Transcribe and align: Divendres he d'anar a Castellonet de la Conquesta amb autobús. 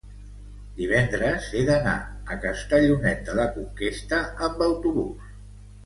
Divendres 0.79 1.51
he 1.59 1.61
d'anar 1.67 1.93
a 2.37 2.39
Castellonet 2.47 3.25
de 3.31 3.39
la 3.43 3.49
Conquesta 3.61 4.25
amb 4.49 4.69
autobús. 4.73 5.35